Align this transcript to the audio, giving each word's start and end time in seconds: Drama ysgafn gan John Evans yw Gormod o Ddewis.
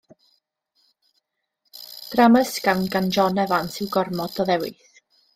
Drama 2.13 2.41
ysgafn 2.45 2.87
gan 2.95 3.11
John 3.17 3.37
Evans 3.43 3.77
yw 3.85 3.91
Gormod 3.97 4.41
o 4.45 4.47
Ddewis. 4.49 4.89